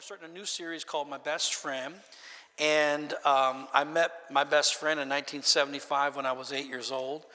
[0.00, 1.94] we're starting a new series called My Best Friend.
[2.58, 7.26] And um, I met my best friend in 1975 when I was eight years old.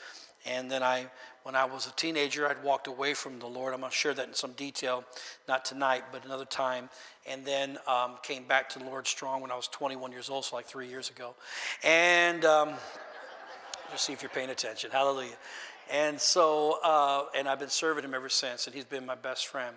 [0.48, 1.06] And then I,
[1.44, 3.76] when I was a teenager, I'd walked away from the Lord.
[3.76, 5.04] I'm going to share that in some detail,
[5.48, 6.90] not tonight, but another time.
[7.30, 10.46] And then um, came back to the Lord strong when I was 21 years old,
[10.46, 11.36] so like three years ago.
[11.84, 12.74] And um,
[13.92, 14.90] just see if you're paying attention.
[14.90, 15.38] Hallelujah.
[15.92, 19.48] And so, uh, and I've been serving him ever since, and he's been my best
[19.48, 19.76] friend.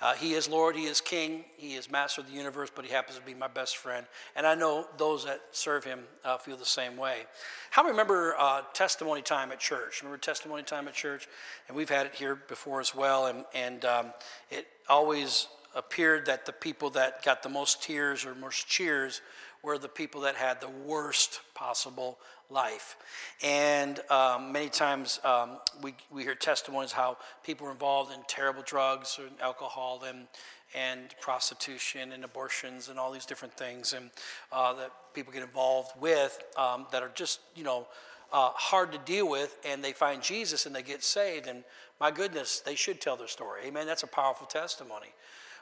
[0.00, 2.92] Uh, he is Lord, He is King, He is Master of the universe, but He
[2.92, 4.06] happens to be my best friend.
[4.36, 7.22] And I know those that serve Him uh, feel the same way.
[7.70, 10.02] How many remember uh, testimony time at church?
[10.02, 11.26] Remember testimony time at church?
[11.66, 13.26] And we've had it here before as well.
[13.26, 14.12] And, and um,
[14.50, 19.20] it always appeared that the people that got the most tears or most cheers
[19.62, 22.18] were the people that had the worst possible
[22.50, 22.96] life.
[23.42, 28.62] And um, many times um, we, we hear testimonies how people are involved in terrible
[28.62, 30.26] drugs or alcohol and,
[30.74, 34.10] and prostitution and abortions and all these different things and
[34.52, 37.86] uh, that people get involved with um, that are just, you know,
[38.32, 41.46] uh, hard to deal with and they find Jesus and they get saved.
[41.46, 41.64] And
[42.00, 43.62] my goodness, they should tell their story.
[43.66, 43.86] Amen.
[43.86, 45.08] That's a powerful testimony.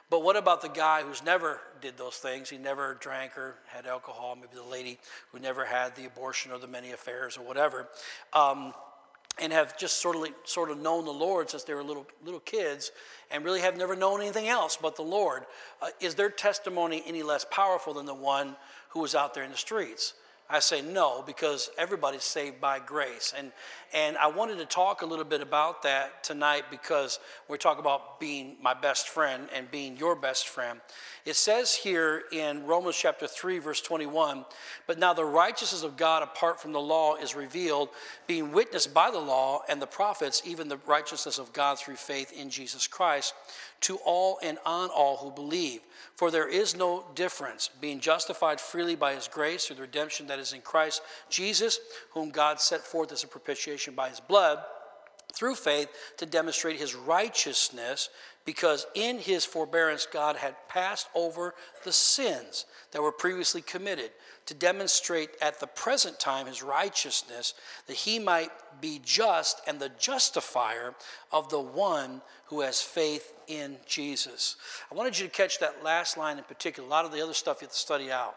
[0.09, 2.49] But what about the guy who's never did those things?
[2.49, 4.35] He never drank or had alcohol.
[4.35, 4.99] Maybe the lady
[5.31, 7.89] who never had the abortion or the many affairs or whatever,
[8.31, 8.73] um,
[9.39, 12.39] and have just sort of sort of known the Lord since they were little little
[12.39, 12.91] kids,
[13.31, 15.43] and really have never known anything else but the Lord.
[15.81, 18.55] Uh, is their testimony any less powerful than the one
[18.89, 20.13] who was out there in the streets?
[20.49, 23.33] I say no because everybody's saved by grace.
[23.37, 23.51] And,
[23.93, 28.19] and I wanted to talk a little bit about that tonight because we're talking about
[28.19, 30.81] being my best friend and being your best friend.
[31.25, 34.45] It says here in Romans chapter 3, verse 21
[34.87, 37.89] But now the righteousness of God apart from the law is revealed,
[38.27, 42.31] being witnessed by the law and the prophets, even the righteousness of God through faith
[42.31, 43.33] in Jesus Christ,
[43.81, 45.81] to all and on all who believe.
[46.15, 50.39] For there is no difference, being justified freely by his grace through the redemption that
[50.39, 51.79] is in Christ Jesus,
[52.11, 54.59] whom God set forth as a propitiation by his blood
[55.33, 58.09] through faith to demonstrate his righteousness
[58.45, 61.53] because in his forbearance God had passed over
[61.83, 64.11] the sins that were previously committed
[64.45, 67.53] to demonstrate at the present time his righteousness
[67.87, 70.95] that he might be just and the justifier
[71.31, 74.55] of the one who has faith in Jesus.
[74.89, 76.87] I wanted you to catch that last line in particular.
[76.87, 78.35] A lot of the other stuff you have to study out.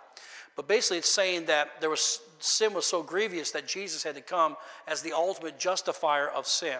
[0.56, 4.20] But basically, it's saying that there was sin was so grievous that Jesus had to
[4.20, 4.56] come
[4.88, 6.78] as the ultimate justifier of sin,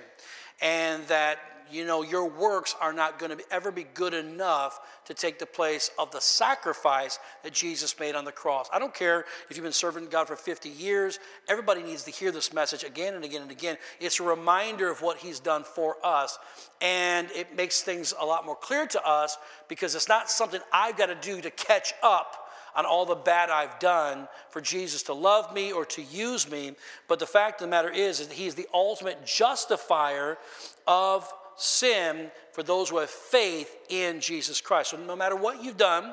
[0.60, 1.38] and that
[1.72, 5.47] you know, your works are not going to ever be good enough to take the
[5.47, 8.69] place of the sacrifice that Jesus made on the cross.
[8.72, 12.32] I don't care if you've been serving God for 50 years, everybody needs to hear
[12.32, 13.76] this message again and again and again.
[14.00, 16.38] It's a reminder of what He's done for us,
[16.80, 19.38] and it makes things a lot more clear to us
[19.69, 23.50] because it's not something I've got to do to catch up on all the bad
[23.50, 26.72] I've done for Jesus to love me or to use me.
[27.08, 30.38] But the fact of the matter is, is that He is the ultimate justifier
[30.86, 34.91] of sin for those who have faith in Jesus Christ.
[34.91, 36.12] So no matter what you've done,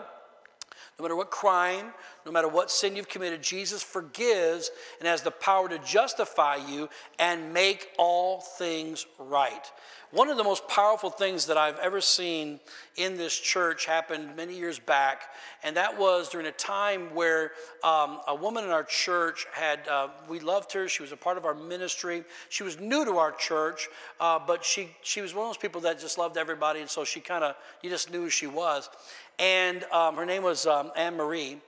[0.99, 1.93] no matter what crime,
[2.25, 6.89] no matter what sin you've committed, Jesus forgives and has the power to justify you
[7.19, 9.71] and make all things right.
[10.11, 12.61] One of the most powerful things that I've ever seen
[12.95, 15.23] in this church happened many years back,
[15.63, 17.51] and that was during a time where
[17.83, 21.37] um, a woman in our church had, uh, we loved her, she was a part
[21.37, 22.23] of our ministry.
[22.47, 23.89] She was new to our church,
[24.21, 27.03] uh, but she, she was one of those people that just loved everybody, and so
[27.03, 28.89] she kind of, you just knew who she was.
[29.39, 31.59] And um, her name was um, Anne Marie.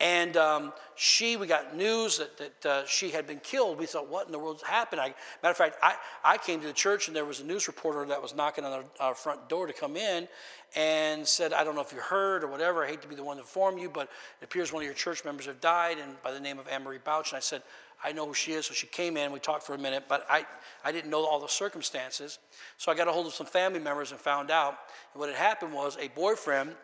[0.00, 3.80] And um, she, we got news that, that uh, she had been killed.
[3.80, 5.00] We thought, what in the world happened?
[5.00, 5.12] I,
[5.42, 8.04] matter of fact, I, I came to the church and there was a news reporter
[8.06, 10.28] that was knocking on our, our, front door to come in
[10.76, 12.84] and said, I don't know if you heard or whatever.
[12.84, 14.08] I hate to be the one to inform you, but
[14.40, 16.98] it appears one of your church members have died and by the name of Anne-Marie
[17.04, 17.32] Bouch.
[17.32, 17.62] And I said,
[18.04, 18.66] I know who she is.
[18.66, 20.46] So she came in, we talked for a minute, but I,
[20.84, 22.38] I didn't know all the circumstances.
[22.76, 24.78] So I got a hold of some family members and found out.
[25.12, 26.76] And what had happened was a boyfriend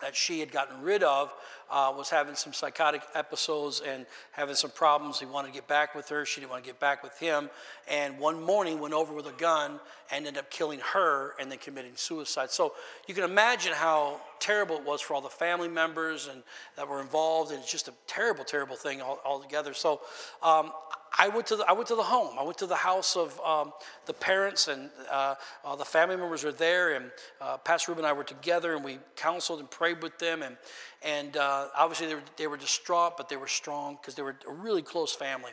[0.00, 1.32] that she had gotten rid of
[1.70, 5.18] uh, was having some psychotic episodes and having some problems.
[5.18, 6.24] He wanted to get back with her.
[6.24, 7.50] She didn't want to get back with him.
[7.88, 11.58] And one morning went over with a gun and ended up killing her and then
[11.58, 12.50] committing suicide.
[12.50, 12.74] So
[13.08, 16.42] you can imagine how terrible it was for all the family members and
[16.76, 17.50] that were involved.
[17.50, 19.74] And it's just a terrible, terrible thing all, altogether.
[19.74, 20.02] So
[20.42, 20.72] um,
[21.18, 22.38] I went to the, I went to the home.
[22.38, 23.72] I went to the house of um,
[24.04, 25.34] the parents, and uh,
[25.76, 26.94] the family members were there.
[26.94, 27.10] And
[27.40, 30.42] uh, Pastor Ruben and I were together, and we counseled and prayed with them.
[30.42, 30.56] And,
[31.02, 34.36] and uh, obviously, they were, they were distraught, but they were strong because they were
[34.48, 35.52] a really close family.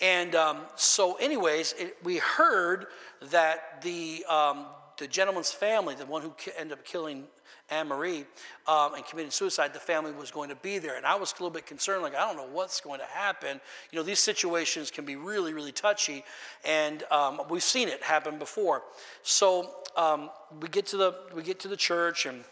[0.00, 2.86] And um, so, anyways, it, we heard
[3.30, 4.66] that the, um,
[4.98, 7.24] the gentleman's family, the one who ended up killing
[7.70, 8.24] Anne Marie
[8.66, 10.96] um, and committing suicide, the family was going to be there.
[10.96, 13.60] And I was a little bit concerned, like, I don't know what's going to happen.
[13.90, 16.24] You know, these situations can be really, really touchy.
[16.64, 18.82] And um, we've seen it happen before.
[19.22, 20.30] So um,
[20.60, 22.42] we, get to the, we get to the church, and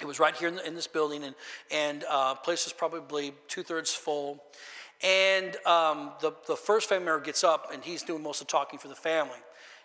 [0.00, 1.34] it was right here in, the, in this building, and,
[1.70, 4.42] and uh, place was probably two thirds full.
[5.02, 8.50] And um, the, the first family member gets up, and he's doing most of the
[8.50, 9.38] talking for the family.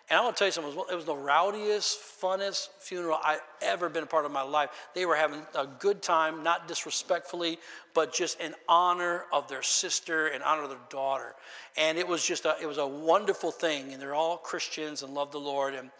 [0.08, 3.88] And I want to tell you something, it was the rowdiest, funnest funeral I ever
[3.88, 4.70] been a part of my life.
[4.94, 7.58] They were having a good time, not disrespectfully,
[7.92, 11.34] but just in honor of their sister and honor of their daughter.
[11.76, 13.92] And it was just a, it was a wonderful thing.
[13.92, 15.74] And they're all Christians and love the Lord.
[15.74, 15.90] And,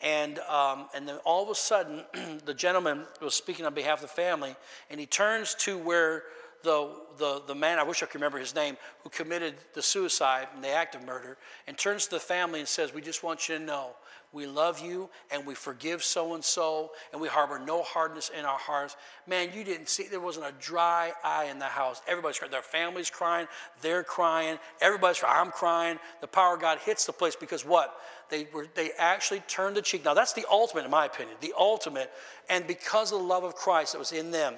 [0.00, 2.04] and, um, and then all of a sudden,
[2.44, 4.54] the gentleman was speaking on behalf of the family,
[4.90, 6.22] and he turns to where
[6.66, 10.48] the, the, the man, I wish I could remember his name, who committed the suicide
[10.54, 13.48] and the act of murder, and turns to the family and says, We just want
[13.48, 13.90] you to know
[14.32, 18.44] we love you and we forgive so and so and we harbor no hardness in
[18.44, 18.96] our hearts.
[19.26, 22.02] Man, you didn't see, there wasn't a dry eye in the house.
[22.06, 22.50] Everybody's crying.
[22.50, 23.46] Their family's crying.
[23.80, 24.58] They're crying.
[24.82, 25.46] Everybody's crying.
[25.46, 25.98] I'm crying.
[26.20, 27.98] The power of God hits the place because what?
[28.28, 30.04] They, were, they actually turned the cheek.
[30.04, 32.10] Now, that's the ultimate, in my opinion, the ultimate.
[32.50, 34.54] And because of the love of Christ that was in them,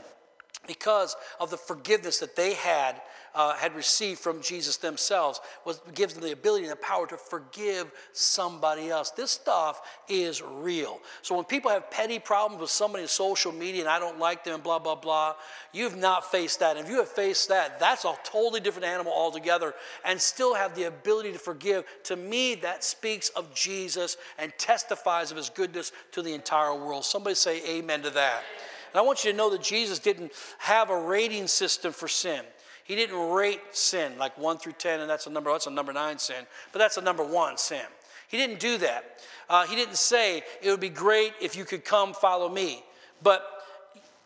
[0.67, 3.01] because of the forgiveness that they had
[3.35, 7.17] uh, had received from Jesus themselves was gives them the ability and the power to
[7.17, 9.11] forgive somebody else.
[9.11, 10.99] This stuff is real.
[11.23, 14.45] So when people have petty problems with somebody in social media and I don't like
[14.45, 15.35] them and blah blah blah,
[15.73, 16.77] you've not faced that.
[16.77, 19.75] And if you have faced that, that's a totally different animal altogether.
[20.05, 21.85] And still have the ability to forgive.
[22.05, 27.05] To me, that speaks of Jesus and testifies of His goodness to the entire world.
[27.05, 28.43] Somebody say Amen to that.
[28.93, 32.43] And I want you to know that Jesus didn't have a rating system for sin.
[32.85, 35.93] He didn't rate sin like one through 10, and that's a number, that's a number
[35.93, 37.85] nine sin, but that's a number one sin.
[38.29, 39.21] He didn't do that.
[39.49, 42.83] Uh, he didn't say, it would be great if you could come follow me.
[43.23, 43.45] But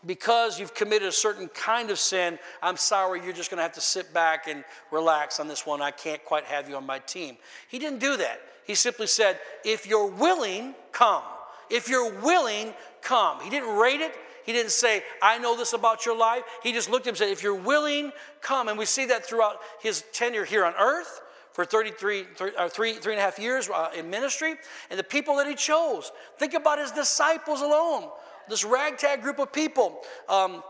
[0.06, 3.72] because you've committed a certain kind of sin, I'm sorry, you're just going to have
[3.74, 5.80] to sit back and relax on this one.
[5.80, 7.36] I can't quite have you on my team.
[7.68, 8.40] He didn't do that.
[8.64, 11.22] He simply said, if you're willing, come.
[11.70, 13.40] If you're willing, come.
[13.40, 14.14] He didn't rate it.
[14.44, 16.42] He didn't say, I know this about your life.
[16.62, 18.68] He just looked at him and said, If you're willing, come.
[18.68, 21.20] And we see that throughout his tenure here on earth
[21.52, 24.54] for 33, three, uh, three, three and a half years uh, in ministry,
[24.90, 26.10] and the people that he chose.
[26.38, 28.08] Think about his disciples alone,
[28.48, 30.00] this ragtag group of people.
[30.28, 30.62] Um,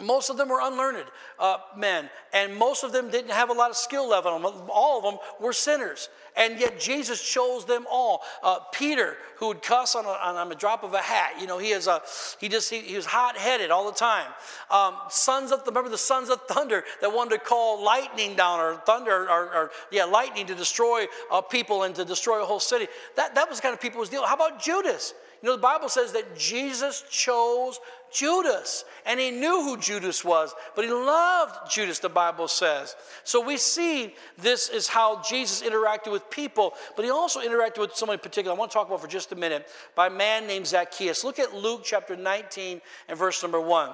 [0.00, 1.06] most of them were unlearned
[1.40, 4.30] uh, men, and most of them didn't have a lot of skill level.
[4.72, 8.22] All of them were sinners, and yet Jesus chose them all.
[8.40, 11.58] Uh, Peter, who would cuss on a, on a, drop of a hat, you know,
[11.58, 12.00] he is a
[12.40, 14.28] he just he, he was hot headed all the time.
[14.70, 18.76] Um, sons of remember the sons of thunder that wanted to call lightning down or
[18.86, 22.86] thunder or, or yeah lightning to destroy uh, people and to destroy a whole city.
[23.16, 24.28] That that was the kind of people was dealing.
[24.28, 25.12] How about Judas?
[25.42, 27.78] You know, the Bible says that Jesus chose
[28.10, 32.96] Judas, and he knew who Judas was, but he loved Judas, the Bible says.
[33.22, 37.94] So we see this is how Jesus interacted with people, but he also interacted with
[37.94, 38.56] someone in particular.
[38.56, 41.22] I want to talk about for just a minute by a man named Zacchaeus.
[41.22, 43.90] Look at Luke chapter 19 and verse number 1.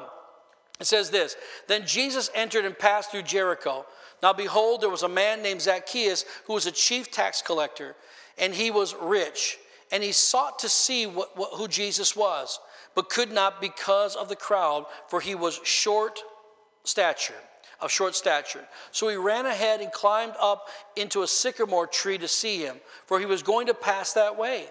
[0.81, 1.37] It says this
[1.69, 3.85] Then Jesus entered and passed through Jericho.
[4.23, 7.97] Now behold, there was a man named Zacchaeus who was a chief tax collector,
[8.39, 9.59] and he was rich
[9.93, 12.61] and he sought to see what, what, who Jesus was,
[12.95, 16.23] but could not because of the crowd, for he was short
[16.85, 17.35] stature,
[17.81, 18.65] of short stature.
[18.93, 23.19] So he ran ahead and climbed up into a sycamore tree to see him, for
[23.19, 24.67] he was going to pass that way.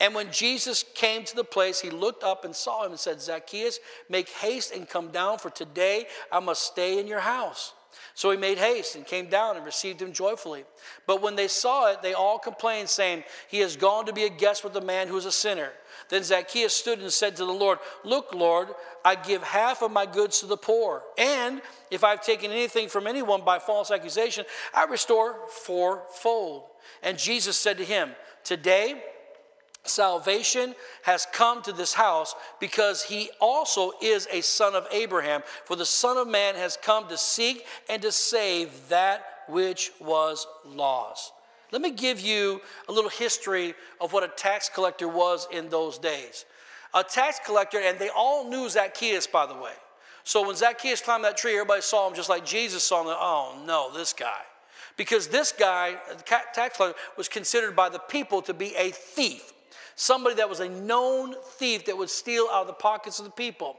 [0.00, 3.20] And when Jesus came to the place, he looked up and saw him and said,
[3.20, 3.78] Zacchaeus,
[4.08, 7.74] make haste and come down, for today I must stay in your house.
[8.14, 10.64] So he made haste and came down and received him joyfully.
[11.06, 14.28] But when they saw it, they all complained, saying, He has gone to be a
[14.28, 15.70] guest with a man who is a sinner.
[16.08, 18.68] Then Zacchaeus stood and said to the Lord, Look, Lord,
[19.04, 21.02] I give half of my goods to the poor.
[21.16, 26.64] And if I've taken anything from anyone by false accusation, I restore fourfold.
[27.02, 28.10] And Jesus said to him,
[28.44, 29.02] Today,
[29.88, 35.42] salvation has come to this house because he also is a son of Abraham.
[35.64, 40.46] For the Son of Man has come to seek and to save that which was
[40.66, 41.32] lost.
[41.70, 45.98] Let me give you a little history of what a tax collector was in those
[45.98, 46.44] days.
[46.94, 49.72] A tax collector, and they all knew Zacchaeus, by the way.
[50.24, 53.08] So when Zacchaeus climbed that tree, everybody saw him just like Jesus saw him.
[53.08, 54.40] Oh, no, this guy.
[54.96, 59.52] Because this guy, the tax collector, was considered by the people to be a thief
[59.98, 63.32] somebody that was a known thief that would steal out of the pockets of the
[63.32, 63.76] people.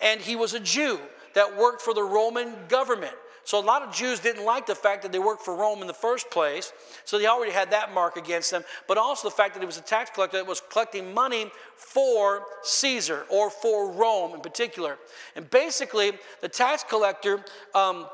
[0.00, 1.00] And he was a Jew
[1.34, 3.14] that worked for the Roman government.
[3.44, 5.86] So a lot of Jews didn't like the fact that they worked for Rome in
[5.86, 6.72] the first place.
[7.06, 8.62] So they already had that mark against them.
[8.86, 12.44] But also the fact that he was a tax collector that was collecting money for
[12.62, 14.98] Caesar or for Rome in particular.
[15.34, 16.12] And basically,
[16.42, 17.42] the tax collector.
[17.74, 18.06] Um,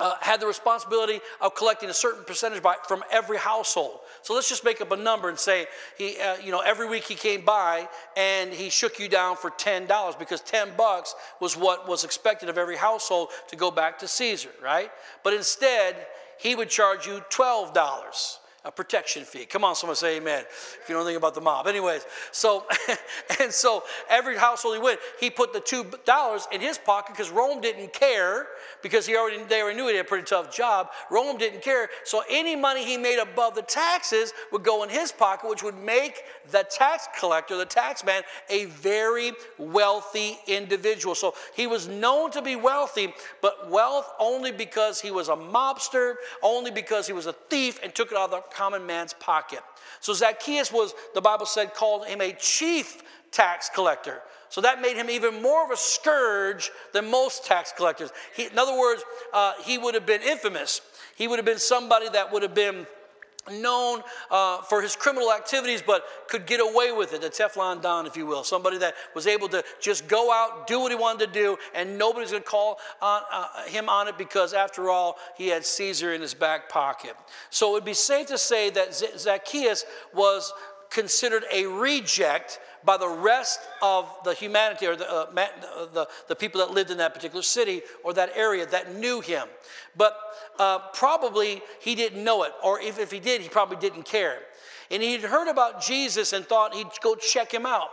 [0.00, 4.00] uh, had the responsibility of collecting a certain percentage by, from every household.
[4.22, 5.66] So let's just make up a number and say
[5.96, 9.50] he, uh, you know, every week he came by and he shook you down for
[9.50, 13.98] ten dollars because ten bucks was what was expected of every household to go back
[14.00, 14.90] to Caesar, right?
[15.22, 15.94] But instead,
[16.38, 19.46] he would charge you twelve dollars a protection fee.
[19.46, 20.44] Come on, someone say amen.
[20.48, 21.66] If you know anything about the mob.
[21.66, 22.66] Anyways, so
[23.40, 27.30] and so every household he went, he put the two dollars in his pocket because
[27.30, 28.48] Rome didn't care
[28.82, 30.90] because he already they already knew he had a pretty tough job.
[31.10, 31.88] Rome didn't care.
[32.04, 35.78] So any money he made above the taxes would go in his pocket, which would
[35.78, 41.14] make the tax collector, the tax man, a very wealthy individual.
[41.14, 46.16] So he was known to be wealthy, but wealth only because he was a mobster,
[46.42, 49.60] only because he was a thief and took it out of the common man's pocket.
[50.00, 54.22] So Zacchaeus was, the Bible said, called him a chief tax collector.
[54.48, 58.10] So that made him even more of a scourge than most tax collectors.
[58.34, 59.02] He, in other words,
[59.32, 60.80] uh, he would have been infamous.
[61.14, 62.86] He would have been somebody that would have been
[63.50, 68.06] known uh, for his criminal activities, but could get away with it, the Teflon Don,
[68.06, 68.44] if you will.
[68.44, 71.98] Somebody that was able to just go out, do what he wanted to do, and
[71.98, 76.12] nobody's going to call on, uh, him on it because, after all, he had Caesar
[76.12, 77.16] in his back pocket.
[77.50, 80.52] So it would be safe to say that Zacchaeus was
[80.90, 85.26] considered a reject by the rest of the humanity or the, uh,
[85.92, 89.46] the, the, people that lived in that particular city or that area that knew him.
[89.96, 90.16] But
[90.58, 94.38] uh, probably he didn't know it, or if, if he did, he probably didn't care.
[94.90, 97.90] And he'd heard about Jesus and thought he'd go check him out.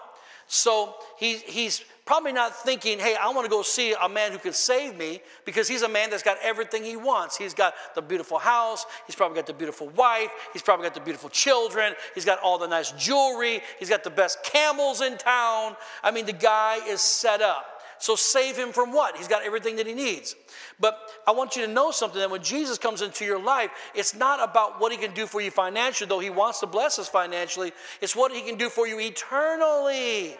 [0.47, 4.39] So he, he's probably not thinking, hey, I want to go see a man who
[4.39, 7.37] can save me because he's a man that's got everything he wants.
[7.37, 11.01] He's got the beautiful house, he's probably got the beautiful wife, he's probably got the
[11.01, 15.75] beautiful children, he's got all the nice jewelry, he's got the best camels in town.
[16.01, 17.65] I mean, the guy is set up.
[17.99, 19.17] So save him from what?
[19.17, 20.35] He's got everything that he needs.
[20.79, 24.15] But I want you to know something that when Jesus comes into your life, it's
[24.15, 27.09] not about what he can do for you financially, though he wants to bless us
[27.09, 27.71] financially.
[27.99, 30.37] It's what he can do for you eternally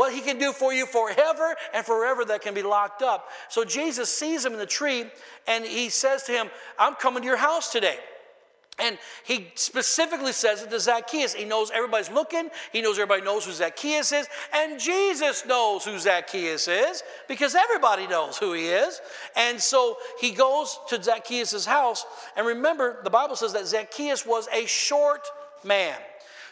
[0.00, 3.28] what he can do for you forever and forever that can be locked up.
[3.50, 5.04] So Jesus sees him in the tree
[5.46, 7.98] and he says to him, I'm coming to your house today.
[8.78, 11.34] And he specifically says it to Zacchaeus.
[11.34, 12.48] He knows everybody's looking.
[12.72, 14.26] He knows everybody knows who Zacchaeus is.
[14.54, 19.02] And Jesus knows who Zacchaeus is because everybody knows who he is.
[19.36, 22.06] And so he goes to Zacchaeus' house.
[22.38, 25.28] And remember, the Bible says that Zacchaeus was a short
[25.62, 25.98] man.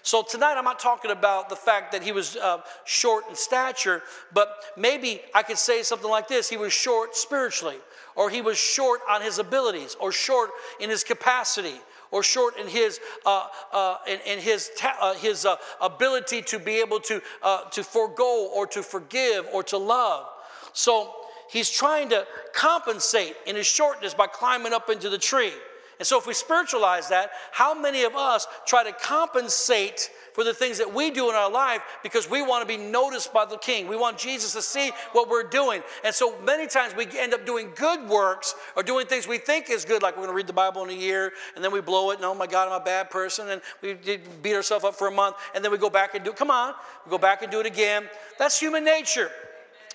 [0.02, 4.02] So tonight I'm not talking about the fact that he was uh, short in stature,
[4.32, 7.76] but maybe I could say something like this He was short spiritually,
[8.16, 10.50] or he was short on his abilities, or short
[10.80, 11.74] in his capacity.
[12.10, 16.58] Or short in his uh, uh, in, in, his ta- uh, his uh, ability to
[16.58, 20.26] be able to uh, to forego or to forgive or to love.
[20.72, 21.12] So
[21.50, 25.52] he's trying to compensate in his shortness by climbing up into the tree.
[25.98, 30.54] And so, if we spiritualize that, how many of us try to compensate for the
[30.54, 33.56] things that we do in our life because we want to be noticed by the
[33.58, 33.88] King?
[33.88, 35.82] We want Jesus to see what we're doing.
[36.04, 39.70] And so, many times we end up doing good works or doing things we think
[39.70, 41.80] is good, like we're going to read the Bible in a year, and then we
[41.80, 43.94] blow it, and oh my God, I'm a bad person, and we
[44.42, 46.36] beat ourselves up for a month, and then we go back and do it.
[46.36, 46.74] Come on,
[47.04, 48.08] we go back and do it again.
[48.38, 49.32] That's human nature.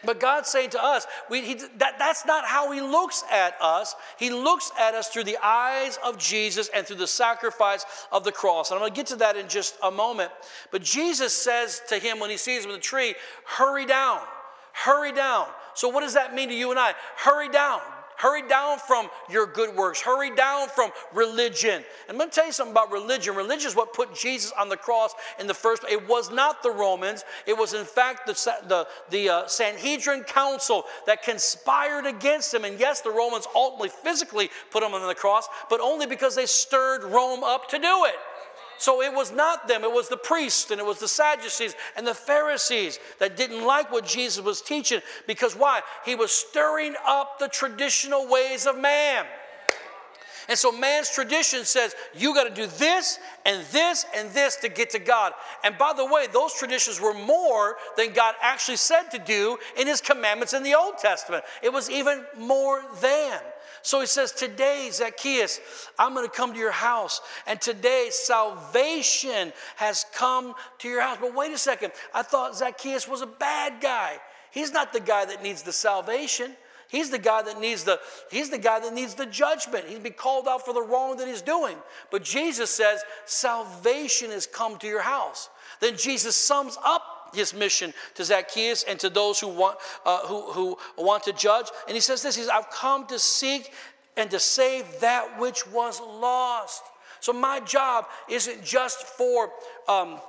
[0.05, 3.95] But God's saying to us, we, he, that, that's not how He looks at us.
[4.17, 8.31] He looks at us through the eyes of Jesus and through the sacrifice of the
[8.31, 8.69] cross.
[8.69, 10.31] And I'm going to get to that in just a moment.
[10.72, 14.19] But Jesus says to him when he sees him in the tree, Hurry down,
[14.74, 15.48] hurry down.
[15.75, 16.93] So, what does that mean to you and I?
[17.15, 17.81] Hurry down.
[18.17, 20.01] Hurry down from your good works.
[20.01, 21.84] Hurry down from religion.
[22.10, 23.36] I'm going to tell you something about religion.
[23.36, 25.93] Religion is what put Jesus on the cross in the first place.
[25.93, 27.24] It was not the Romans.
[27.46, 28.34] It was, in fact, the,
[28.67, 32.65] the, the uh, Sanhedrin Council that conspired against him.
[32.65, 36.46] And yes, the Romans ultimately physically put him on the cross, but only because they
[36.46, 38.15] stirred Rome up to do it.
[38.77, 42.06] So it was not them, it was the priests and it was the Sadducees and
[42.06, 45.82] the Pharisees that didn't like what Jesus was teaching because why?
[46.06, 49.25] He was stirring up the traditional ways of man.
[50.50, 54.70] And so man's tradition says you got to do this and this and this to
[54.70, 55.34] get to God.
[55.63, 59.88] And by the way, those traditions were more than God actually said to do in
[59.88, 61.44] his commandments in the Old Testament.
[61.62, 63.39] It was even more than.
[63.84, 65.60] So he says, Today, Zacchaeus,
[66.00, 67.22] I'm going to come to your house.
[67.46, 71.18] And today, salvation has come to your house.
[71.22, 71.92] But wait a second.
[72.13, 74.18] I thought Zacchaeus was a bad guy.
[74.52, 76.56] He's not the guy that needs the salvation.
[76.88, 78.00] He's the guy that needs the
[78.30, 79.86] he's the guy that needs the judgment.
[79.88, 81.75] He's been called out for the wrong that he's doing.
[82.12, 85.50] But Jesus says, salvation has come to your house.
[85.82, 90.52] Then Jesus sums up his mission to Zacchaeus and to those who want, uh, who,
[90.52, 91.68] who want to judge.
[91.88, 93.72] And he says this, he says, I've come to seek
[94.18, 96.84] and to save that which was lost.
[97.20, 99.50] So my job isn't just for
[99.88, 100.20] um,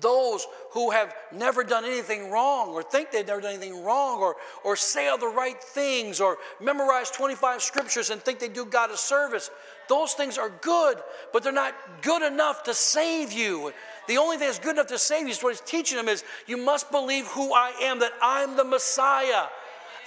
[0.00, 4.36] those who have never done anything wrong or think they've never done anything wrong or,
[4.64, 8.90] or say all the right things or memorize 25 scriptures and think they do God
[8.90, 9.50] a service.
[9.88, 10.98] Those things are good,
[11.32, 13.72] but they're not good enough to save you.
[14.08, 16.24] The only thing that's good enough to save you is what he's teaching them is
[16.46, 19.44] you must believe who I am, that I'm the Messiah.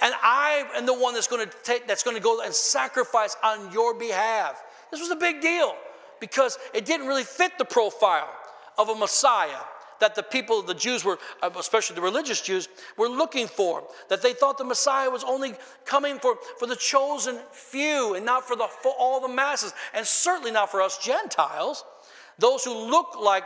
[0.02, 3.36] And I am the one that's going to take that's going to go and sacrifice
[3.42, 4.62] on your behalf.
[4.90, 5.74] This was a big deal
[6.20, 8.28] because it didn't really fit the profile
[8.78, 9.60] of a Messiah
[10.00, 13.84] that the people, the Jews were, uh, especially the religious Jews, were looking for.
[14.08, 18.46] That they thought the Messiah was only coming for, for the chosen few and not
[18.46, 21.84] for, the, for all the masses, and certainly not for us Gentiles.
[22.38, 23.44] Those who looked like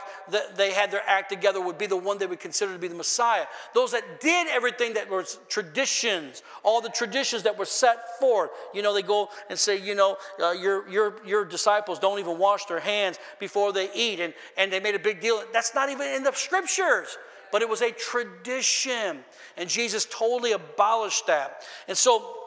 [0.57, 2.95] they had their act together would be the one they would consider to be the
[2.95, 3.45] Messiah.
[3.73, 8.51] Those that did everything that was traditions, all the traditions that were set forth.
[8.75, 12.37] You know, they go and say, you know, uh, your, your, your disciples don't even
[12.37, 14.19] wash their hands before they eat.
[14.19, 15.43] And, and they made a big deal.
[15.53, 17.17] That's not even in the scriptures
[17.53, 19.19] but it was a tradition.
[19.57, 21.65] And Jesus totally abolished that.
[21.89, 22.40] And so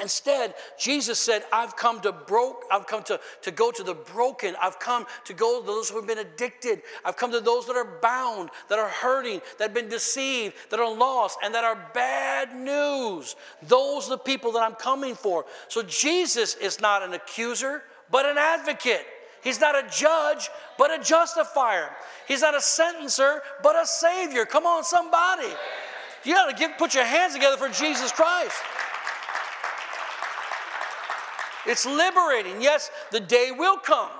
[0.00, 4.54] Instead, Jesus said, I've come to broke, I've come to, to go to the broken.
[4.60, 6.82] I've come to go to those who have been addicted.
[7.04, 10.80] I've come to those that are bound, that are hurting, that have been deceived, that
[10.80, 13.36] are lost, and that are bad news.
[13.62, 15.44] Those are the people that I'm coming for.
[15.68, 19.06] So Jesus is not an accuser, but an advocate.
[19.42, 21.90] He's not a judge, but a justifier.
[22.26, 24.44] He's not a sentencer, but a savior.
[24.44, 25.48] Come on, somebody.
[26.24, 28.56] You got to give, put your hands together for Jesus Christ.
[31.66, 32.60] It's liberating.
[32.60, 34.10] Yes, the day will come.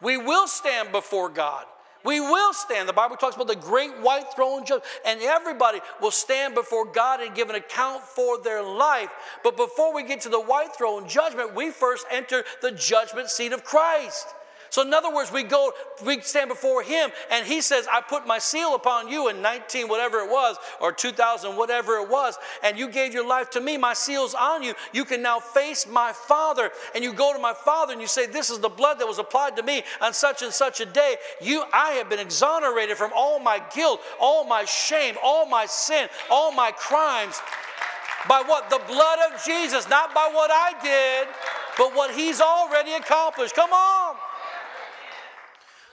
[0.00, 1.64] We will stand before God.
[2.04, 2.88] We will stand.
[2.88, 7.20] The Bible talks about the great white throne judge, and everybody will stand before God
[7.20, 9.10] and give an account for their life.
[9.42, 13.52] But before we get to the white throne judgment, we first enter the judgment seat
[13.52, 14.28] of Christ.
[14.70, 15.72] So, in other words, we go,
[16.04, 19.88] we stand before Him, and He says, I put my seal upon you in 19,
[19.88, 23.76] whatever it was, or 2000, whatever it was, and you gave your life to me.
[23.76, 24.74] My seal's on you.
[24.92, 26.70] You can now face my Father.
[26.94, 29.18] And you go to my Father and you say, This is the blood that was
[29.18, 31.16] applied to me on such and such a day.
[31.40, 36.08] You, I have been exonerated from all my guilt, all my shame, all my sin,
[36.30, 37.40] all my crimes.
[38.28, 38.68] By what?
[38.68, 41.28] The blood of Jesus, not by what I did,
[41.76, 43.54] but what He's already accomplished.
[43.54, 44.16] Come on.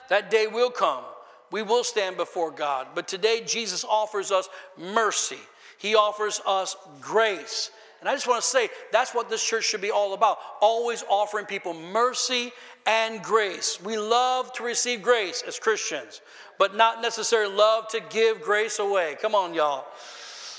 [0.08, 1.04] That day will come.
[1.50, 2.88] We will stand before God.
[2.94, 5.38] But today, Jesus offers us mercy,
[5.78, 7.70] He offers us grace.
[8.00, 11.02] And I just want to say that's what this church should be all about always
[11.08, 12.52] offering people mercy
[12.86, 13.80] and grace.
[13.82, 16.20] We love to receive grace as Christians,
[16.58, 19.16] but not necessarily love to give grace away.
[19.20, 19.86] Come on, y'all.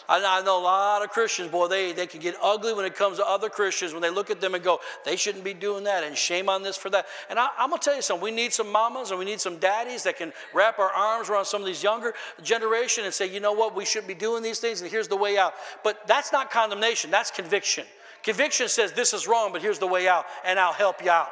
[0.10, 3.18] I, know a lot of Christians, boy, they, they can get ugly when it comes
[3.18, 6.04] to other Christians when they look at them and go, they shouldn't be doing that,
[6.04, 7.08] and shame on this for that.
[7.30, 8.24] And I, am going to tell you something.
[8.24, 11.46] We need some mamas and we need some daddies that can wrap our arms around
[11.46, 14.60] some of these younger generation and say, you know what, we shouldn't be doing these
[14.60, 15.54] things, and here's the way out.
[15.84, 17.86] But that's not condemnation, that's conviction.
[18.24, 21.30] Conviction says this is wrong, but here's the way out, and I'll help you out.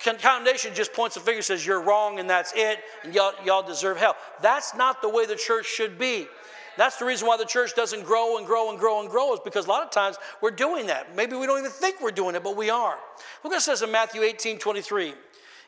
[0.00, 3.96] Condemnation just points the finger, says you're wrong, and that's it, and y'all, y'all deserve
[3.96, 4.16] hell.
[4.42, 6.26] That's not the way the church should be.
[6.76, 9.40] That's the reason why the church doesn't grow and grow and grow and grow, is
[9.44, 11.16] because a lot of times we're doing that.
[11.16, 12.98] Maybe we don't even think we're doing it, but we are.
[13.42, 15.14] Look what it says in Matthew 18 23.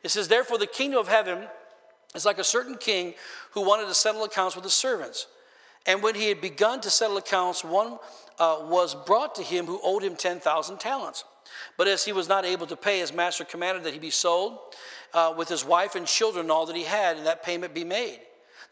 [0.03, 1.47] It says, Therefore, the kingdom of heaven
[2.15, 3.15] is like a certain king
[3.53, 5.27] who wanted to settle accounts with his servants.
[5.87, 7.99] And when he had begun to settle accounts, one
[8.39, 11.25] uh, was brought to him who owed him 10,000 talents.
[11.77, 14.59] But as he was not able to pay, his master commanded that he be sold
[15.15, 18.21] uh, with his wife and children all that he had, and that payment be made.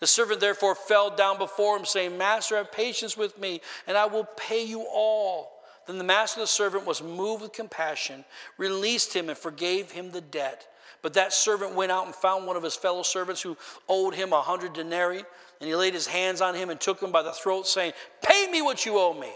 [0.00, 4.06] The servant therefore fell down before him, saying, Master, have patience with me, and I
[4.06, 5.52] will pay you all.
[5.86, 8.24] Then the master of the servant was moved with compassion,
[8.58, 10.66] released him, and forgave him the debt.
[11.00, 13.56] But that servant went out and found one of his fellow servants who
[13.88, 15.24] owed him a hundred denarii,
[15.60, 18.50] and he laid his hands on him and took him by the throat, saying, Pay
[18.50, 19.30] me what you owe me.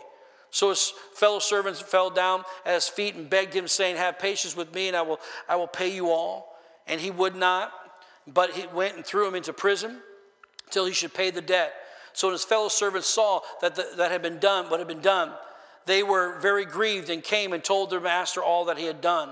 [0.51, 4.57] So his fellow servants fell down at his feet and begged him, saying, Have patience
[4.57, 6.59] with me, and I will, I will pay you all.
[6.89, 7.73] And he would not,
[8.27, 10.01] but he went and threw him into prison
[10.71, 11.75] till he should pay the debt.
[12.13, 15.01] So when his fellow servants saw that the, that had been done, what had been
[15.01, 15.33] done,
[15.87, 19.31] they were very grieved and came and told their master all that he had done,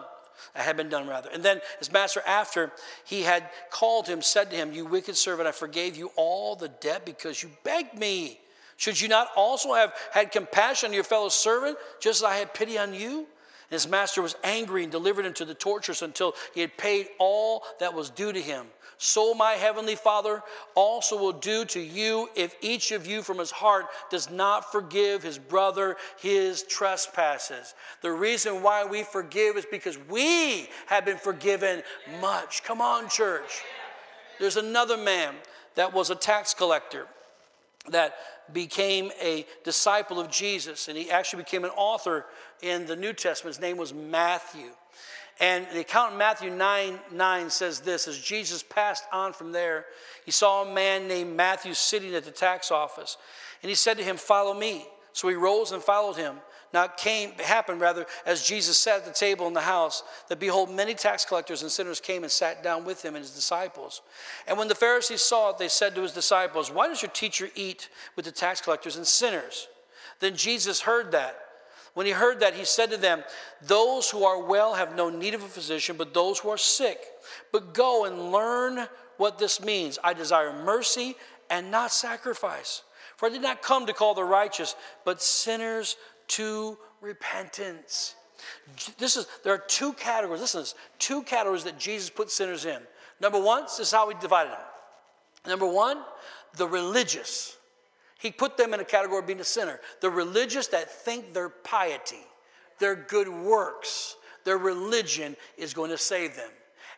[0.57, 1.29] uh, had been done rather.
[1.31, 2.72] And then his master, after
[3.05, 6.68] he had called him, said to him, "You wicked servant, I forgave you all the
[6.68, 8.40] debt because you begged me."
[8.77, 12.55] Should you not also have had compassion on your fellow servant, just as I had
[12.55, 13.18] pity on you?
[13.18, 13.27] And
[13.70, 17.64] his master was angry and delivered him to the torturers until he had paid all
[17.81, 18.66] that was due to him.
[18.98, 20.42] So my heavenly Father
[20.74, 25.22] also will do to you if each of you from his heart does not forgive
[25.22, 27.74] his brother his trespasses.
[28.02, 31.84] The reason why we forgive is because we have been forgiven
[32.20, 32.64] much.
[32.64, 33.62] Come on, church.
[34.40, 35.34] There's another man
[35.76, 37.06] that was a tax collector
[37.90, 38.14] that
[38.53, 42.27] became a disciple of Jesus, and he actually became an author
[42.62, 43.57] in the New Testament.
[43.57, 44.70] His name was Matthew.
[45.40, 49.87] And the account in Matthew 9 9 says this As Jesus passed on from there,
[50.24, 53.16] he saw a man named Matthew sitting at the tax office.
[53.62, 54.87] And he said to him, Follow me.
[55.12, 56.37] So he rose and followed him.
[56.72, 60.38] Now it came, happened rather, as Jesus sat at the table in the house, that
[60.38, 64.02] behold, many tax collectors and sinners came and sat down with him and his disciples.
[64.46, 67.48] And when the Pharisees saw it, they said to his disciples, Why does your teacher
[67.54, 69.68] eat with the tax collectors and sinners?
[70.20, 71.38] Then Jesus heard that.
[71.94, 73.24] When he heard that, he said to them,
[73.62, 77.00] Those who are well have no need of a physician, but those who are sick.
[77.50, 79.98] But go and learn what this means.
[80.04, 81.16] I desire mercy
[81.50, 82.83] and not sacrifice.
[83.16, 85.96] For I did not come to call the righteous, but sinners
[86.29, 88.14] to repentance.
[88.99, 90.41] This is there are two categories.
[90.41, 92.81] Listen, this, two categories that Jesus put sinners in.
[93.21, 94.61] Number one, this is how he divided them.
[95.47, 95.99] Number one,
[96.57, 97.57] the religious.
[98.19, 99.81] He put them in a category of being a sinner.
[100.01, 102.25] The religious that think their piety,
[102.79, 106.51] their good works, their religion is going to save them.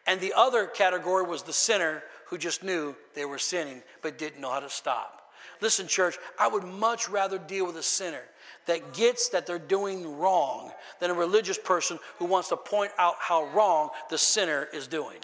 [0.07, 4.41] And the other category was the sinner who just knew they were sinning but didn't
[4.41, 5.33] know how to stop.
[5.61, 8.23] Listen, church, I would much rather deal with a sinner
[8.71, 13.17] that gets that they're doing wrong than a religious person who wants to point out
[13.19, 15.17] how wrong the sinner is doing.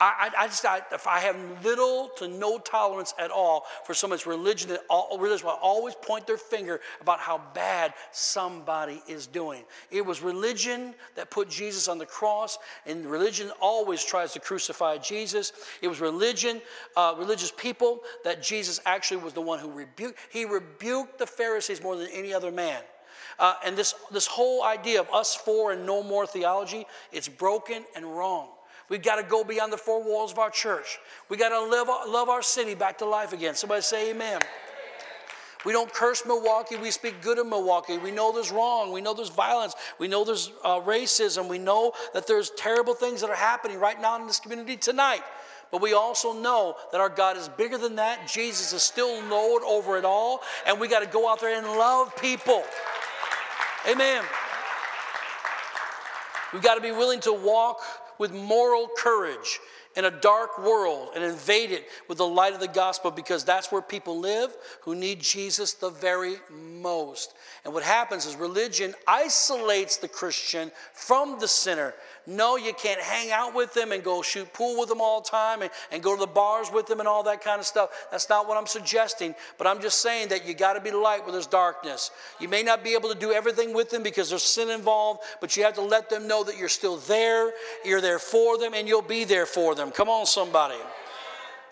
[0.00, 4.26] I, I, just, I, if I have little to no tolerance at all for someone's
[4.26, 9.64] religion that all, religion will always point their finger about how bad somebody is doing.
[9.90, 14.98] It was religion that put Jesus on the cross, and religion always tries to crucify
[14.98, 15.52] Jesus.
[15.80, 16.60] It was religion,
[16.96, 20.18] uh, religious people, that Jesus actually was the one who rebuked.
[20.30, 22.82] He rebuked the Pharisees more than any other man.
[23.38, 27.84] Uh, and this, this whole idea of us four and no more theology, it's broken
[27.94, 28.48] and wrong.
[28.88, 30.98] We've got to go beyond the four walls of our church.
[31.28, 33.54] We've got to live, love our city back to life again.
[33.54, 34.40] Somebody say amen.
[35.64, 36.76] We don't curse Milwaukee.
[36.76, 37.98] We speak good of Milwaukee.
[37.98, 38.92] We know there's wrong.
[38.92, 39.74] We know there's violence.
[39.98, 41.48] We know there's uh, racism.
[41.48, 45.22] We know that there's terrible things that are happening right now in this community tonight.
[45.72, 48.28] But we also know that our God is bigger than that.
[48.28, 50.42] Jesus is still Lord over it all.
[50.68, 52.62] And we got to go out there and love people.
[53.90, 54.22] Amen.
[56.52, 57.80] We've got to be willing to walk
[58.18, 59.58] with moral courage
[59.96, 63.72] in a dark world and invade it with the light of the gospel because that's
[63.72, 67.34] where people live who need Jesus the very most.
[67.64, 71.94] And what happens is religion isolates the Christian from the sinner
[72.26, 75.28] no, you can't hang out with them and go shoot pool with them all the
[75.28, 77.90] time and, and go to the bars with them and all that kind of stuff.
[78.10, 81.22] That's not what I'm suggesting, but I'm just saying that you got to be light
[81.22, 82.10] where there's darkness.
[82.40, 85.56] You may not be able to do everything with them because there's sin involved, but
[85.56, 87.52] you have to let them know that you're still there,
[87.84, 89.90] you're there for them, and you'll be there for them.
[89.90, 90.78] Come on, somebody.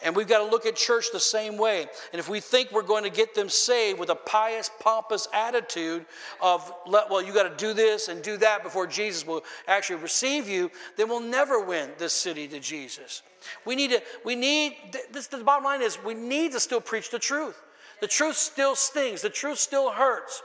[0.04, 1.86] And we've got to look at church the same way.
[2.12, 6.04] And if we think we're going to get them saved with a pious, pompous attitude
[6.42, 10.46] of, well, you got to do this and do that before Jesus will actually receive
[10.46, 13.22] you, then we'll never win this city to Jesus.
[13.64, 14.76] We need to, we need,
[15.10, 17.60] this, the bottom line is we need to still preach the truth.
[18.00, 20.42] The truth still stings, the truth still hurts.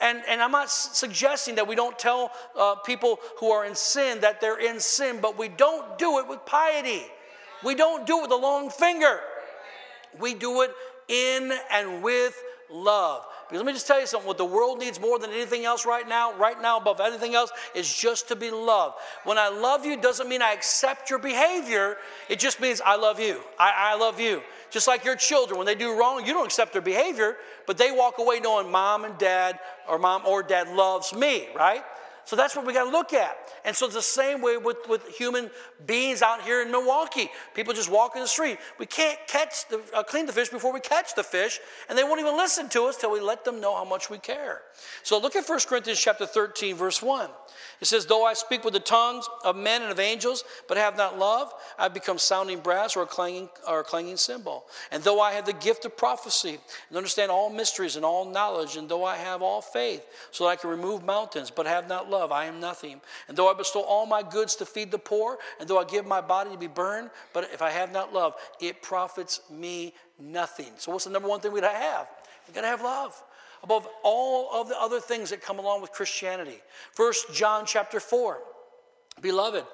[0.00, 4.20] And, and I'm not suggesting that we don't tell uh, people who are in sin
[4.20, 7.04] that they're in sin, but we don't do it with piety.
[7.64, 9.20] We don't do it with a long finger.
[10.18, 10.70] We do it
[11.08, 13.24] in and with love.
[13.48, 15.84] Because let me just tell you something what the world needs more than anything else
[15.84, 18.96] right now, right now, above anything else, is just to be loved.
[19.24, 21.98] When I love you, doesn't mean I accept your behavior,
[22.30, 23.40] it just means I love you.
[23.58, 24.42] I, I love you.
[24.70, 27.92] Just like your children, when they do wrong, you don't accept their behavior, but they
[27.92, 31.84] walk away knowing mom and dad, or mom or dad loves me, right?
[32.24, 33.36] So that's what we got to look at.
[33.64, 35.50] And so it's the same way with, with human
[35.86, 37.30] beings out here in Milwaukee.
[37.54, 38.58] People just walk in the street.
[38.78, 42.04] We can't catch the, uh, clean the fish before we catch the fish, and they
[42.04, 44.62] won't even listen to us till we let them know how much we care.
[45.02, 47.28] So look at 1 Corinthians chapter 13, verse 1.
[47.80, 50.96] It says, Though I speak with the tongues of men and of angels, but have
[50.96, 54.64] not love, I've become sounding brass or a clanging, or a clanging cymbal.
[54.90, 56.58] And though I have the gift of prophecy
[56.88, 60.50] and understand all mysteries and all knowledge, and though I have all faith, so that
[60.50, 63.00] I can remove mountains, but have not love, I am nothing.
[63.26, 66.06] And though I bestow all my goods to feed the poor, and though I give
[66.06, 70.72] my body to be burned, but if I have not love, it profits me nothing.
[70.76, 72.08] So, what's the number one thing we gotta have?
[72.46, 73.20] We gotta have love
[73.62, 76.58] above all of the other things that come along with Christianity.
[76.92, 78.38] First John chapter 4.
[79.20, 79.64] Beloved,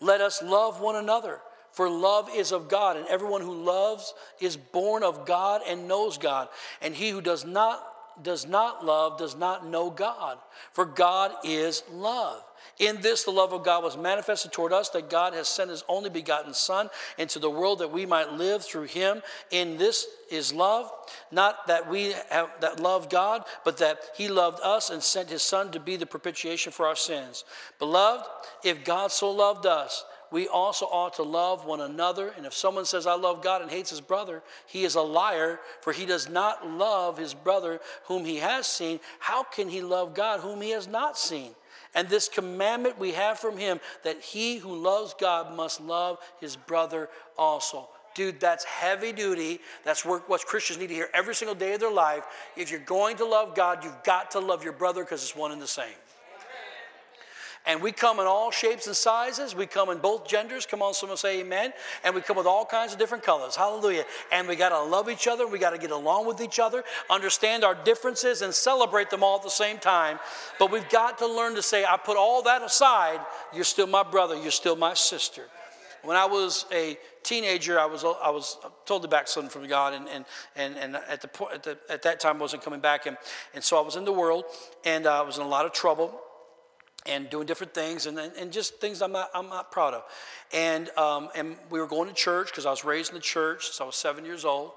[0.00, 1.40] let us love one another,
[1.72, 6.18] for love is of God, and everyone who loves is born of God and knows
[6.18, 6.48] God.
[6.80, 7.86] And he who does not
[8.22, 10.38] does not love does not know God,
[10.72, 12.42] for God is love.
[12.78, 15.84] In this, the love of God was manifested toward us that God has sent his
[15.88, 19.22] only begotten Son into the world that we might live through him.
[19.50, 20.90] In this is love,
[21.30, 25.42] not that we have that love God, but that he loved us and sent his
[25.42, 27.44] Son to be the propitiation for our sins.
[27.78, 28.26] Beloved,
[28.64, 32.34] if God so loved us, we also ought to love one another.
[32.36, 35.60] And if someone says, I love God and hates his brother, he is a liar,
[35.80, 38.98] for he does not love his brother whom he has seen.
[39.20, 41.52] How can he love God whom he has not seen?
[41.94, 46.56] And this commandment we have from him that he who loves God must love his
[46.56, 47.88] brother also.
[48.16, 49.60] Dude, that's heavy duty.
[49.84, 52.24] That's what Christians need to hear every single day of their life.
[52.56, 55.52] If you're going to love God, you've got to love your brother because it's one
[55.52, 55.94] and the same.
[57.66, 59.54] And we come in all shapes and sizes.
[59.54, 60.66] We come in both genders.
[60.66, 61.72] Come on, someone say amen.
[62.04, 63.56] And we come with all kinds of different colors.
[63.56, 64.04] Hallelujah.
[64.30, 65.46] And we got to love each other.
[65.46, 69.36] We got to get along with each other, understand our differences, and celebrate them all
[69.36, 70.18] at the same time.
[70.58, 73.20] But we've got to learn to say, I put all that aside.
[73.54, 74.36] You're still my brother.
[74.36, 75.44] You're still my sister.
[76.02, 80.26] When I was a teenager, I was, I was totally backslidden from God, and, and,
[80.54, 83.06] and, and at, the point, at, the, at that time, I wasn't coming back.
[83.06, 83.16] And,
[83.54, 84.44] and so I was in the world,
[84.84, 86.20] and uh, I was in a lot of trouble
[87.06, 90.04] and doing different things and, and just things I'm not, I'm not proud of.
[90.52, 93.66] And, um, and we were going to church because I was raised in the church
[93.66, 94.72] since I was seven years old.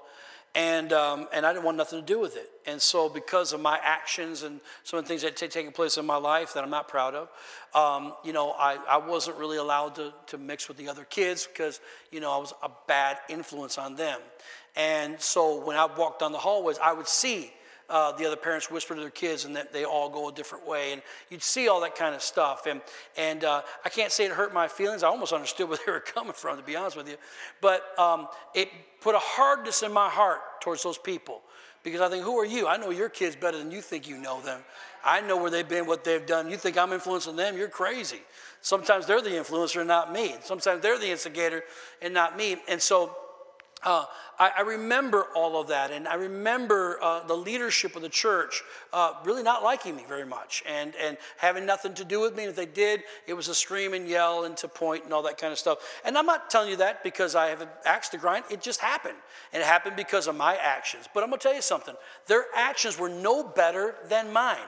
[0.54, 2.50] And, um, and I didn't want nothing to do with it.
[2.66, 5.98] And so, because of my actions and some of the things that had taken place
[5.98, 7.28] in my life that I'm not proud of,
[7.74, 11.46] um, you know, I, I wasn't really allowed to, to mix with the other kids
[11.46, 14.18] because, you know, I was a bad influence on them.
[14.74, 17.52] And so, when I walked down the hallways, I would see
[17.88, 20.66] uh, the other parents whisper to their kids and that they all go a different
[20.66, 20.92] way.
[20.92, 22.66] And you'd see all that kind of stuff.
[22.66, 22.80] And,
[23.16, 25.02] and uh, I can't say it hurt my feelings.
[25.02, 27.16] I almost understood where they were coming from, to be honest with you.
[27.60, 28.68] But um, it
[29.00, 31.42] put a hardness in my heart towards those people
[31.82, 32.66] because I think, who are you?
[32.66, 34.60] I know your kids better than you think you know them.
[35.04, 36.50] I know where they've been, what they've done.
[36.50, 37.56] You think I'm influencing them?
[37.56, 38.20] You're crazy.
[38.60, 40.34] Sometimes they're the influencer, not me.
[40.42, 41.62] Sometimes they're the instigator
[42.02, 42.56] and not me.
[42.68, 43.16] And so
[43.84, 44.04] uh,
[44.38, 48.62] I, I, remember all of that, and I remember uh, the leadership of the church
[48.92, 52.42] uh, really not liking me very much and, and having nothing to do with me.
[52.42, 55.22] And if they did, it was a scream and yell and to point and all
[55.22, 55.78] that kind of stuff.
[56.04, 58.44] And I'm not telling you that because I have an axe to grind.
[58.50, 59.16] It just happened.
[59.52, 61.08] And it happened because of my actions.
[61.14, 61.94] But I'm going to tell you something
[62.26, 64.58] their actions were no better than mine.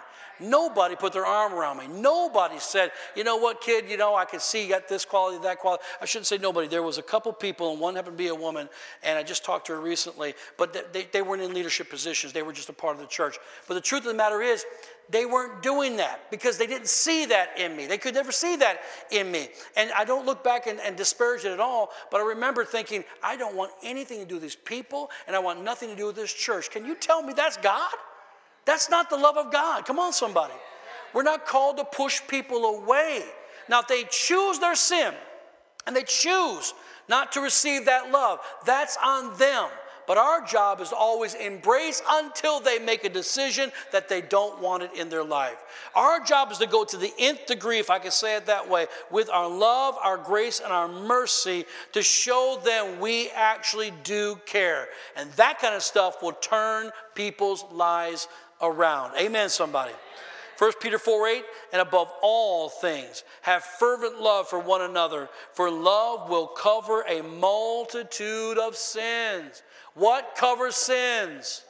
[0.40, 1.88] Nobody put their arm around me.
[1.88, 5.38] Nobody said, you know what, kid, you know, I can see you got this quality,
[5.42, 5.83] that quality.
[6.00, 6.68] I shouldn't say nobody.
[6.68, 8.68] There was a couple people, and one happened to be a woman,
[9.03, 12.33] and I just talked to her recently, but they, they weren't in leadership positions.
[12.33, 13.38] They were just a part of the church.
[13.68, 14.64] But the truth of the matter is,
[15.11, 17.87] they weren't doing that because they didn't see that in me.
[17.87, 19.48] They could never see that in me.
[19.76, 23.05] And I don't look back and, and, disparage it at all, but I remember thinking,
[23.22, 26.07] I don't want anything to do with these people, and I want nothing to do
[26.07, 26.70] with this church.
[26.70, 27.90] Can you tell me that's God?
[28.70, 29.85] That's not the love of God.
[29.85, 30.54] Come on, somebody.
[31.12, 33.24] We're not called to push people away.
[33.68, 35.12] Now, if they choose their sin
[35.88, 36.72] and they choose
[37.09, 39.68] not to receive that love, that's on them.
[40.06, 44.85] But our job is always embrace until they make a decision that they don't want
[44.85, 45.59] it in their life.
[45.96, 48.68] Our job is to go to the nth degree, if I can say it that
[48.68, 54.38] way, with our love, our grace, and our mercy to show them we actually do
[54.46, 54.87] care.
[55.16, 58.28] And that kind of stuff will turn people's lives
[58.62, 59.16] around.
[59.18, 59.92] Amen, somebody.
[60.59, 65.70] 1 Peter 4 8, and above all things, have fervent love for one another, for
[65.70, 69.62] love will cover a multitude of sins.
[69.94, 71.62] What covers sins?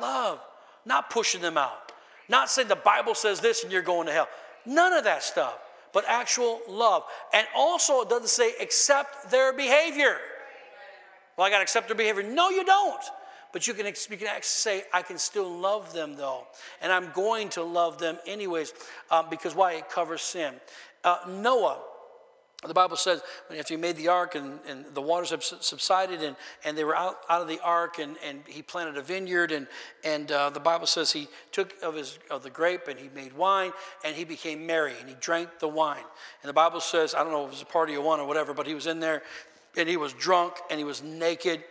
[0.00, 0.38] Love.
[0.84, 1.92] Not pushing them out.
[2.28, 4.28] Not saying the Bible says this and you're going to hell.
[4.64, 5.58] None of that stuff,
[5.92, 7.04] but actual love.
[7.32, 10.16] And also, it doesn't say accept their behavior.
[11.36, 12.22] Well, I got to accept their behavior.
[12.22, 13.02] No, you don't.
[13.52, 16.46] But you can, you can actually say, I can still love them though.
[16.82, 18.74] And I'm going to love them anyways
[19.10, 19.74] um, because why?
[19.74, 20.54] It covers sin.
[21.04, 21.78] Uh, Noah,
[22.66, 23.22] the Bible says,
[23.56, 26.34] after he made the ark and, and the waters have subsided and,
[26.64, 29.68] and they were out, out of the ark and, and he planted a vineyard and,
[30.02, 33.32] and uh, the Bible says he took of, his, of the grape and he made
[33.32, 33.70] wine
[34.04, 36.02] and he became merry and he drank the wine.
[36.42, 38.26] And the Bible says, I don't know if it was a party of one or
[38.26, 39.22] whatever, but he was in there
[39.76, 41.62] and he was drunk and he was naked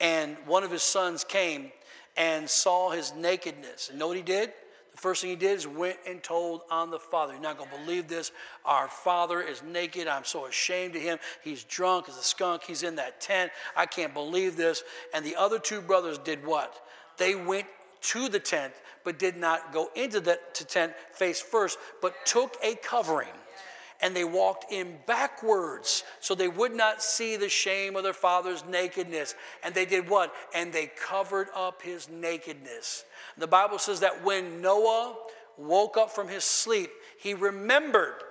[0.00, 1.72] and one of his sons came
[2.16, 3.90] and saw his nakedness.
[3.90, 4.52] And know what he did?
[4.92, 7.34] The first thing he did is went and told on the father.
[7.34, 8.32] You're not going to believe this.
[8.64, 10.08] Our father is naked.
[10.08, 11.18] I'm so ashamed of him.
[11.44, 12.62] He's drunk as a skunk.
[12.64, 13.52] He's in that tent.
[13.76, 14.82] I can't believe this.
[15.12, 16.82] And the other two brothers did what?
[17.18, 17.66] They went
[18.02, 18.72] to the tent,
[19.04, 23.28] but did not go into the tent face first, but took a covering
[24.00, 28.64] and they walked in backwards so they would not see the shame of their father's
[28.66, 29.34] nakedness.
[29.62, 30.32] And they did what?
[30.54, 33.04] And they covered up his nakedness.
[33.38, 35.16] The Bible says that when Noah
[35.56, 38.22] woke up from his sleep, he remembered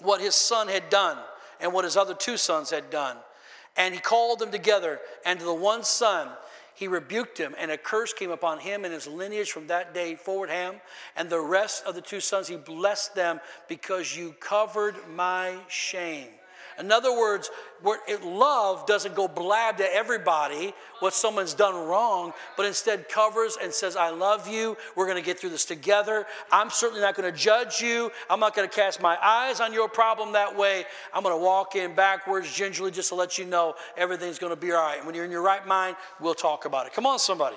[0.00, 1.18] what his son had done
[1.60, 3.16] and what his other two sons had done.
[3.76, 6.28] And he called them together, and to the one son,
[6.74, 10.16] he rebuked him, and a curse came upon him and his lineage from that day
[10.16, 10.80] forward, Ham.
[11.16, 16.28] And the rest of the two sons, he blessed them because you covered my shame.
[16.78, 17.50] In other words,
[18.22, 23.96] love doesn't go blab to everybody what someone's done wrong, but instead covers and says,
[23.96, 24.76] I love you.
[24.96, 26.26] We're going to get through this together.
[26.50, 28.10] I'm certainly not going to judge you.
[28.30, 30.84] I'm not going to cast my eyes on your problem that way.
[31.12, 34.60] I'm going to walk in backwards, gingerly, just to let you know everything's going to
[34.60, 34.96] be all right.
[34.96, 36.92] And when you're in your right mind, we'll talk about it.
[36.92, 37.56] Come on, somebody.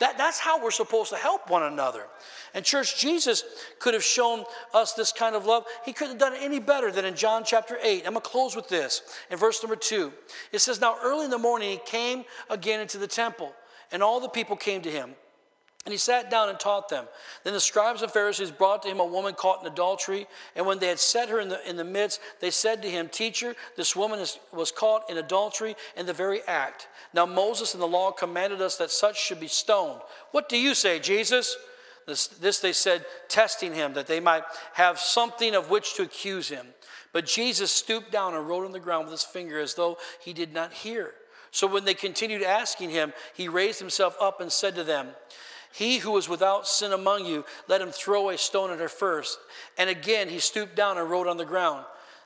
[0.00, 2.06] That, that's how we're supposed to help one another.
[2.54, 3.44] And, church, Jesus
[3.78, 5.64] could have shown us this kind of love.
[5.84, 8.06] He couldn't have done it any better than in John chapter 8.
[8.06, 9.02] I'm going to close with this.
[9.30, 10.12] In verse number 2,
[10.52, 13.52] it says, Now early in the morning he came again into the temple,
[13.90, 15.14] and all the people came to him.
[15.84, 17.06] And he sat down and taught them.
[17.42, 20.28] Then the scribes and Pharisees brought to him a woman caught in adultery.
[20.54, 23.08] And when they had set her in the, in the midst, they said to him,
[23.08, 26.86] Teacher, this woman is, was caught in adultery in the very act.
[27.12, 30.00] Now Moses in the law commanded us that such should be stoned.
[30.30, 31.56] What do you say, Jesus?
[32.06, 36.48] This, this they said, testing him, that they might have something of which to accuse
[36.48, 36.66] him.
[37.12, 40.32] But Jesus stooped down and wrote on the ground with his finger as though he
[40.32, 41.14] did not hear.
[41.50, 45.08] So when they continued asking him, he raised himself up and said to them,
[45.72, 49.38] He who is without sin among you, let him throw a stone at her first.
[49.78, 51.84] And again he stooped down and wrote on the ground.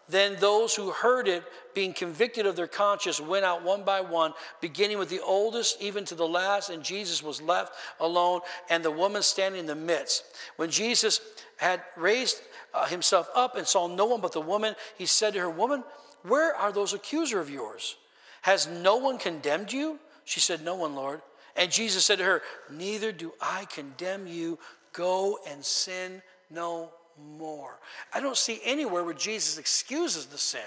[0.09, 1.43] Then those who heard it,
[1.75, 6.05] being convicted of their conscience, went out one by one, beginning with the oldest even
[6.05, 10.25] to the last, and Jesus was left alone, and the woman standing in the midst.
[10.57, 11.21] When Jesus
[11.57, 12.41] had raised
[12.73, 15.83] uh, himself up and saw no one but the woman, he said to her, Woman,
[16.23, 17.97] where are those accusers of yours?
[18.43, 19.99] Has no one condemned you?
[20.25, 21.21] She said, No one, Lord.
[21.57, 24.59] And Jesus said to her, Neither do I condemn you.
[24.92, 26.90] Go and sin no
[27.38, 27.79] more.
[28.12, 30.61] I don't see anywhere where Jesus excuses the sin,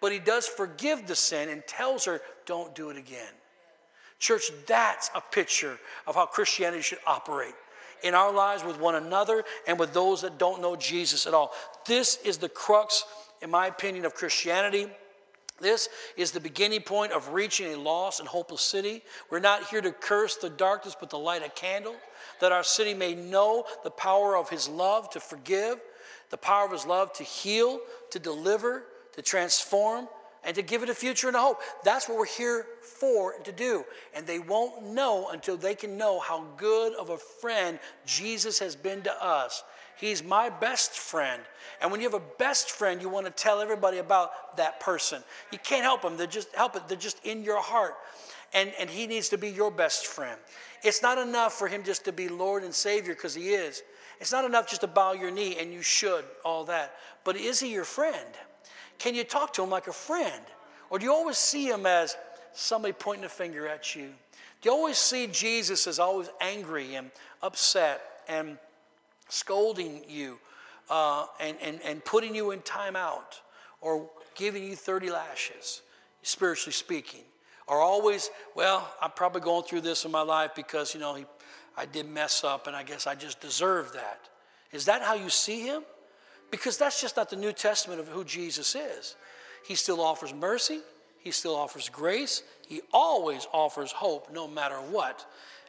[0.00, 3.32] but he does forgive the sin and tells her, don't do it again.
[4.18, 7.54] Church, that's a picture of how Christianity should operate
[8.02, 11.52] in our lives with one another and with those that don't know Jesus at all.
[11.86, 13.04] This is the crux,
[13.40, 14.86] in my opinion, of Christianity.
[15.62, 19.02] This is the beginning point of reaching a lost and hopeless city.
[19.30, 21.94] We're not here to curse the darkness, but to light a candle
[22.40, 25.80] that our city may know the power of His love to forgive,
[26.30, 30.08] the power of His love to heal, to deliver, to transform,
[30.44, 31.60] and to give it a future and a hope.
[31.84, 33.84] That's what we're here for to do.
[34.14, 38.74] And they won't know until they can know how good of a friend Jesus has
[38.74, 39.62] been to us.
[40.02, 41.40] He's my best friend.
[41.80, 45.22] And when you have a best friend, you want to tell everybody about that person.
[45.52, 46.16] You can't help them.
[46.16, 46.88] They're just help it.
[46.88, 47.94] They're just in your heart.
[48.52, 50.36] And, and he needs to be your best friend.
[50.82, 53.84] It's not enough for him just to be Lord and Savior because he is.
[54.20, 56.96] It's not enough just to bow your knee and you should, all that.
[57.22, 58.34] But is he your friend?
[58.98, 60.42] Can you talk to him like a friend?
[60.90, 62.16] Or do you always see him as
[62.52, 64.08] somebody pointing a finger at you?
[64.62, 68.58] Do you always see Jesus as always angry and upset and
[69.32, 70.38] scolding you
[70.90, 73.40] uh, and, and, and putting you in timeout
[73.80, 75.82] or giving you 30 lashes,
[76.22, 77.22] spiritually speaking?
[77.68, 81.24] are always, well, I'm probably going through this in my life because, you know, he,
[81.76, 84.28] I did mess up and I guess I just deserve that.
[84.72, 85.82] Is that how you see him?
[86.50, 89.16] Because that's just not the New Testament of who Jesus is.
[89.66, 90.80] He still offers mercy,
[91.18, 95.24] he still offers grace, he always offers hope no matter what.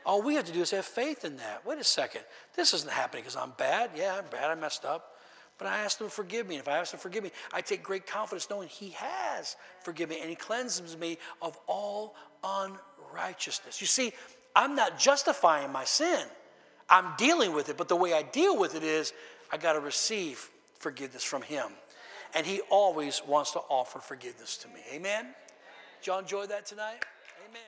[0.05, 1.65] All we have to do is have faith in that.
[1.65, 2.21] Wait a second.
[2.55, 3.91] This isn't happening because I'm bad.
[3.95, 4.51] Yeah, I'm bad.
[4.51, 5.11] I messed up.
[5.57, 6.55] But I ask him to forgive me.
[6.55, 9.55] And if I ask him to forgive me, I take great confidence knowing he has
[9.81, 13.79] forgiven me and he cleanses me of all unrighteousness.
[13.79, 14.13] You see,
[14.55, 16.25] I'm not justifying my sin.
[16.89, 19.13] I'm dealing with it, but the way I deal with it is
[19.51, 21.67] I got to receive forgiveness from him.
[22.35, 24.81] And he always wants to offer forgiveness to me.
[24.91, 25.27] Amen?
[26.01, 27.05] Did y'all enjoy that tonight?
[27.47, 27.63] Amen.